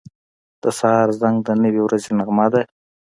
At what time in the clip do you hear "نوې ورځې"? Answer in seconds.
1.63-2.11